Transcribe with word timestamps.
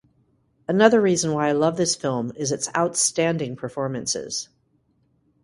Another 0.67 0.99
reason 0.99 1.31
why 1.31 1.49
I 1.49 1.51
love 1.51 1.77
this 1.77 1.93
film 1.93 2.31
is 2.35 2.51
its 2.51 2.75
outstanding 2.75 3.55
performances. 3.55 4.49